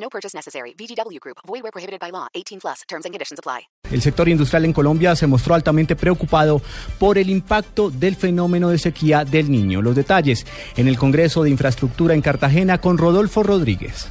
[0.00, 0.74] No purchase necessary.
[0.74, 1.38] VGW Group.
[1.46, 2.26] Void where prohibited by law.
[2.34, 2.82] 18 plus.
[2.88, 3.68] Terms and conditions apply.
[3.90, 6.60] El sector industrial en Colombia se mostró altamente preocupado
[6.98, 9.80] por el impacto del fenómeno de sequía del niño.
[9.80, 14.08] Los detalles en el Congreso de Infraestructura en Cartagena con Rodolfo Rodríguez.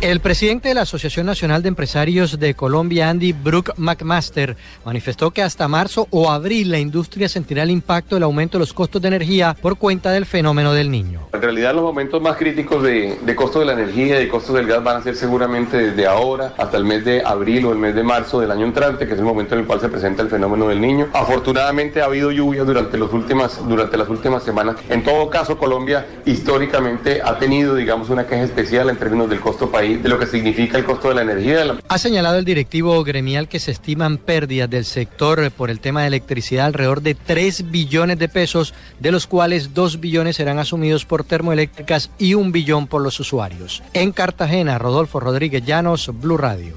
[0.00, 5.42] El presidente de la Asociación Nacional de Empresarios de Colombia, Andy Brook McMaster, manifestó que
[5.42, 9.08] hasta marzo o abril la industria sentirá el impacto del aumento de los costos de
[9.08, 11.22] energía por cuenta del fenómeno del niño.
[11.32, 14.54] En realidad los momentos más críticos de, de costo de la energía y de costos
[14.54, 17.78] del gas van a ser seguramente desde ahora hasta el mes de abril o el
[17.78, 20.22] mes de marzo del año entrante, que es el momento en el cual se presenta
[20.22, 21.08] el fenómeno del niño.
[21.12, 24.76] Afortunadamente ha habido lluvias durante, los últimas, durante las últimas semanas.
[24.88, 29.68] En todo caso, Colombia históricamente ha tenido, digamos, una queja especial en términos del costo
[29.68, 31.76] país de lo que significa el costo de la energía.
[31.88, 36.08] Ha señalado el directivo gremial que se estiman pérdidas del sector por el tema de
[36.08, 41.24] electricidad alrededor de 3 billones de pesos, de los cuales 2 billones serán asumidos por
[41.24, 43.82] termoeléctricas y un billón por los usuarios.
[43.92, 46.74] En Cartagena, Rodolfo Rodríguez Llanos, Blue Radio.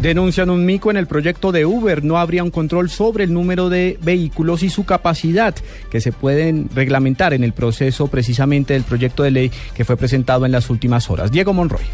[0.00, 2.04] Denuncian un mico en el proyecto de Uber.
[2.04, 5.54] No habría un control sobre el número de vehículos y su capacidad
[5.90, 10.46] que se pueden reglamentar en el proceso precisamente del proyecto de ley que fue presentado
[10.46, 11.30] en las últimas horas.
[11.30, 11.84] Diego Monroy.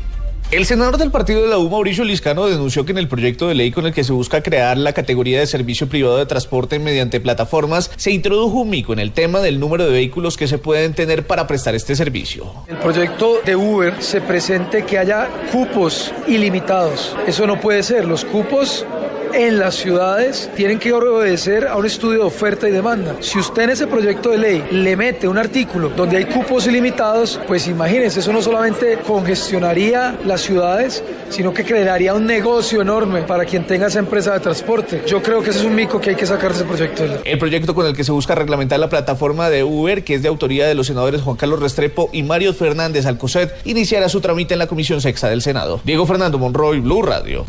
[0.51, 3.55] El senador del partido de la U, Mauricio Liscano, denunció que en el proyecto de
[3.55, 7.21] ley con el que se busca crear la categoría de servicio privado de transporte mediante
[7.21, 10.93] plataformas, se introdujo un mico en el tema del número de vehículos que se pueden
[10.93, 12.53] tener para prestar este servicio.
[12.67, 17.17] El proyecto de Uber se presente que haya cupos ilimitados.
[17.29, 18.05] Eso no puede ser.
[18.05, 18.85] Los cupos
[19.35, 23.17] en las ciudades tienen que obedecer a un estudio de oferta y demanda.
[23.21, 27.41] Si usted en ese proyecto de ley le mete un artículo donde hay cupos ilimitados,
[27.47, 33.45] pues imagínense, eso no solamente congestionaría las ciudades, sino que crearía un negocio enorme para
[33.45, 35.03] quien tenga esa empresa de transporte.
[35.07, 37.19] Yo creo que ese es un mico que hay que sacar ese proyecto de ley.
[37.25, 40.29] El proyecto con el que se busca reglamentar la plataforma de Uber, que es de
[40.29, 44.59] autoría de los senadores Juan Carlos Restrepo y Mario Fernández Alcoset, iniciará su trámite en
[44.59, 45.81] la Comisión Sexta del Senado.
[45.85, 47.45] Diego Fernando Monroy, Blue Radio.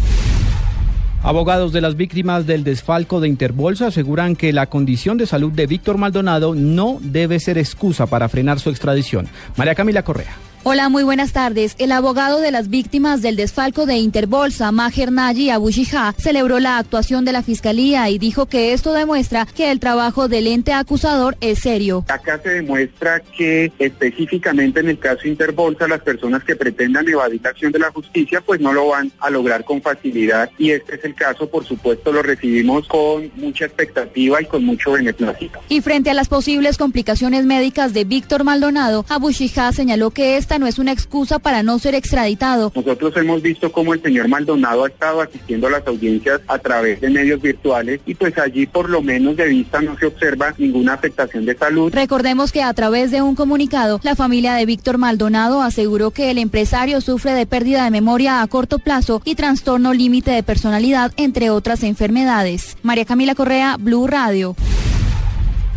[1.23, 5.67] Abogados de las víctimas del desfalco de Interbolsa aseguran que la condición de salud de
[5.67, 9.27] Víctor Maldonado no debe ser excusa para frenar su extradición.
[9.55, 10.35] María Camila Correa.
[10.63, 11.75] Hola, muy buenas tardes.
[11.79, 17.25] El abogado de las víctimas del desfalco de Interbolsa, Maher Naji Abushija, celebró la actuación
[17.25, 21.57] de la fiscalía y dijo que esto demuestra que el trabajo del ente acusador es
[21.57, 22.05] serio.
[22.09, 27.49] Acá se demuestra que específicamente en el caso Interbolsa, las personas que pretendan evadir la
[27.49, 31.03] acción de la justicia, pues no lo van a lograr con facilidad y este es
[31.05, 35.59] el caso, por supuesto, lo recibimos con mucha expectativa y con mucho beneplácito.
[35.69, 40.67] Y frente a las posibles complicaciones médicas de Víctor Maldonado, Abushija señaló que esta no
[40.67, 42.73] es una excusa para no ser extraditado.
[42.75, 46.99] Nosotros hemos visto cómo el señor Maldonado ha estado asistiendo a las audiencias a través
[46.99, 50.95] de medios virtuales y pues allí por lo menos de vista no se observa ninguna
[50.95, 51.93] afectación de salud.
[51.93, 56.37] Recordemos que a través de un comunicado, la familia de Víctor Maldonado aseguró que el
[56.37, 61.49] empresario sufre de pérdida de memoria a corto plazo y trastorno límite de personalidad, entre
[61.49, 62.75] otras enfermedades.
[62.83, 64.57] María Camila Correa, Blue Radio.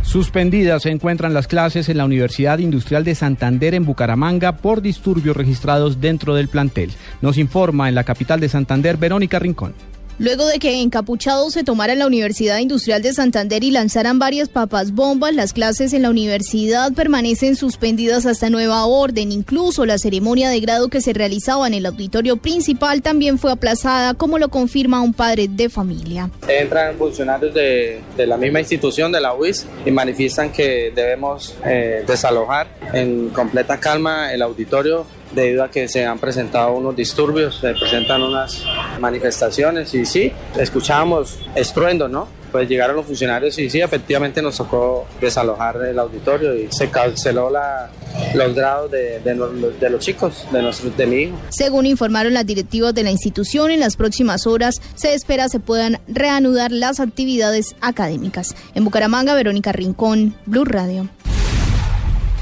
[0.05, 5.37] Suspendidas se encuentran las clases en la Universidad Industrial de Santander en Bucaramanga por disturbios
[5.37, 6.93] registrados dentro del plantel.
[7.21, 9.75] Nos informa en la capital de Santander, Verónica Rincón.
[10.19, 14.93] Luego de que encapuchados se tomaran la Universidad Industrial de Santander y lanzaran varias papas
[14.93, 19.33] bombas, las clases en la universidad permanecen suspendidas hasta nueva orden.
[19.33, 24.15] Incluso la ceremonia de grado que se realizaba en el auditorio principal también fue aplazada,
[24.15, 26.31] como lo confirma un padre de familia.
[26.47, 32.69] Entran funcionarios de, la misma institución, de la UIS, y manifiestan que debemos eh, desalojar
[32.93, 38.23] en completa calma el auditorio debido a que se han presentado unos disturbios, se presentan
[38.23, 38.65] unas
[39.01, 42.29] manifestaciones y sí, escuchábamos estruendo, ¿no?
[42.53, 47.51] Pues llegaron los funcionarios y sí, efectivamente nos tocó desalojar el auditorio y se canceló
[47.51, 47.91] la,
[48.35, 51.37] los grados de, de, los chicos, de, nuestro, de mi hijo.
[51.49, 55.99] Según informaron las directivas de la institución, en las próximas horas se espera se puedan
[56.07, 58.55] reanudar las actividades académicas.
[58.77, 61.09] En Bucaramanga, Verónica Rincón, Blue Radio.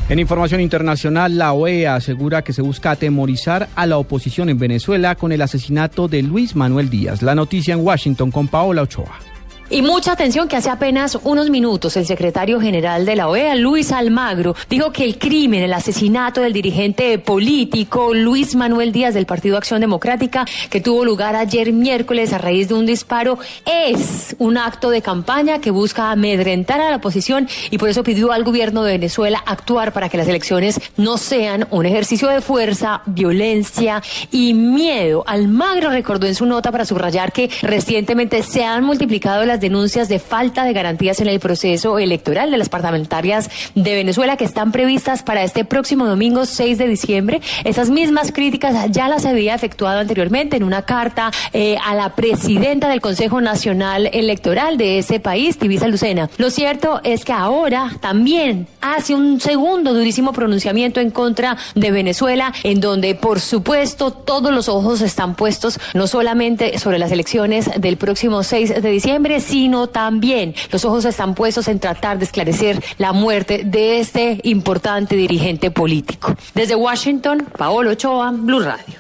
[0.09, 5.15] En información internacional, la OEA asegura que se busca atemorizar a la oposición en Venezuela
[5.15, 7.23] con el asesinato de Luis Manuel Díaz.
[7.23, 9.32] La noticia en Washington con Paola Ochoa.
[9.73, 13.91] Y mucha atención que hace apenas unos minutos el secretario general de la OEA, Luis
[13.91, 19.57] Almagro, dijo que el crimen, el asesinato del dirigente político Luis Manuel Díaz del Partido
[19.57, 24.91] Acción Democrática, que tuvo lugar ayer miércoles a raíz de un disparo, es un acto
[24.91, 28.93] de campaña que busca amedrentar a la oposición y por eso pidió al gobierno de
[28.93, 35.25] Venezuela actuar para que las elecciones no sean un ejercicio de fuerza, violencia y miedo.
[35.27, 40.19] Almagro recordó en su nota para subrayar que recientemente se han multiplicado las denuncias de
[40.19, 45.23] falta de garantías en el proceso electoral de las parlamentarias de Venezuela que están previstas
[45.23, 47.41] para este próximo domingo 6 de diciembre.
[47.65, 52.91] Esas mismas críticas ya las había efectuado anteriormente en una carta eh, a la presidenta
[52.91, 56.29] del Consejo Nacional Electoral de ese país, Tibisa Lucena.
[56.37, 62.53] Lo cierto es que ahora también hace un segundo durísimo pronunciamiento en contra de Venezuela,
[62.65, 67.97] en donde por supuesto todos los ojos están puestos no solamente sobre las elecciones del
[67.97, 73.13] próximo 6 de diciembre, sino también los ojos están puestos en tratar de esclarecer la
[73.13, 76.35] muerte de este importante dirigente político.
[76.55, 78.95] Desde Washington, Paolo Ochoa, Blue Radio.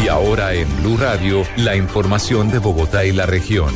[0.00, 3.74] Y ahora en Blue Radio, la información de Bogotá y la región.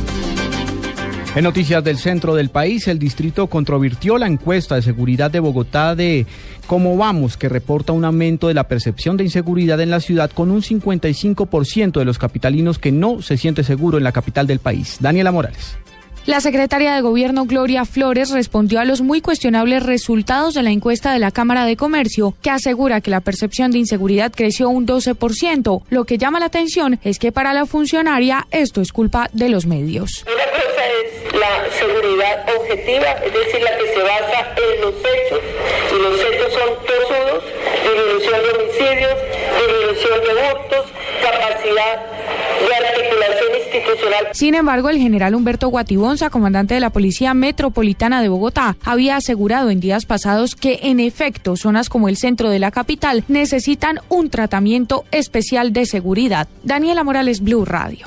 [1.35, 5.95] En noticias del centro del país, el distrito controvirtió la encuesta de seguridad de Bogotá
[5.95, 6.27] de
[6.67, 10.51] Cómo Vamos, que reporta un aumento de la percepción de inseguridad en la ciudad con
[10.51, 14.97] un 55% de los capitalinos que no se siente seguro en la capital del país.
[14.99, 15.75] Daniela Morales.
[16.25, 21.11] La secretaria de Gobierno Gloria Flores respondió a los muy cuestionables resultados de la encuesta
[21.11, 25.83] de la Cámara de Comercio, que asegura que la percepción de inseguridad creció un 12%.
[25.89, 29.65] Lo que llama la atención es que para la funcionaria esto es culpa de los
[29.65, 30.23] medios.
[31.43, 35.41] La seguridad objetiva, es decir, la que se basa en los hechos,
[35.91, 37.43] y los hechos son tosudos,
[37.83, 39.13] disminución de homicidios,
[39.59, 40.85] disminución de hurtos,
[41.21, 41.95] capacidad
[42.65, 44.27] de articulación institucional.
[44.31, 49.69] Sin embargo, el general Humberto Guatibonza, comandante de la Policía Metropolitana de Bogotá, había asegurado
[49.69, 54.29] en días pasados que, en efecto, zonas como el centro de la capital necesitan un
[54.29, 56.47] tratamiento especial de seguridad.
[56.63, 58.05] Daniela Morales, Blue Radio.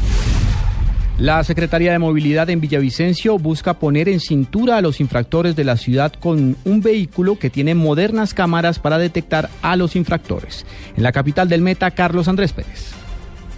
[1.18, 5.78] La Secretaría de Movilidad en Villavicencio busca poner en cintura a los infractores de la
[5.78, 10.66] ciudad con un vehículo que tiene modernas cámaras para detectar a los infractores.
[10.94, 13.05] En la capital del Meta, Carlos Andrés Pérez.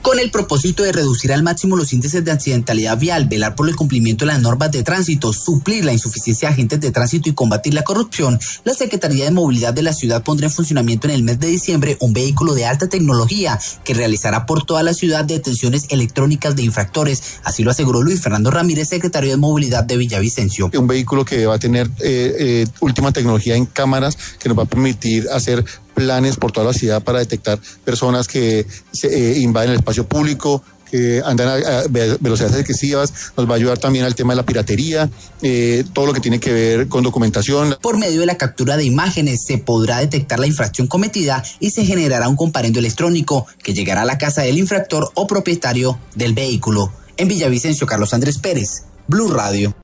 [0.08, 3.76] Con el propósito de reducir al máximo los índices de accidentalidad vial, velar por el
[3.76, 7.74] cumplimiento de las normas de tránsito, suplir la insuficiencia de agentes de tránsito y combatir
[7.74, 11.38] la corrupción, la Secretaría de Movilidad de la ciudad pondrá en funcionamiento en el mes
[11.38, 16.56] de diciembre un vehículo de alta tecnología que realizará por toda la ciudad detenciones electrónicas
[16.56, 17.22] de infractores.
[17.44, 20.70] Así lo aseguró Luis Fernando Ramírez, secretario de Movilidad de Villavicencio.
[20.72, 24.62] Un vehículo que va a tener eh, eh, última tecnología en cámaras que nos va
[24.62, 25.66] a permitir hacer
[25.98, 30.62] planes por toda la ciudad para detectar personas que se, eh, invaden el espacio público,
[30.90, 31.82] que andan a,
[32.20, 35.10] velocidades excesivas, nos va a ayudar también al tema de la piratería,
[35.42, 37.76] eh, todo lo que tiene que ver con documentación.
[37.82, 41.84] Por medio de la captura de imágenes se podrá detectar la infracción cometida y se
[41.84, 46.92] generará un comparendo electrónico que llegará a la casa del infractor o propietario del vehículo.
[47.16, 49.74] En Villavicencio, Carlos Andrés Pérez, Blue Radio.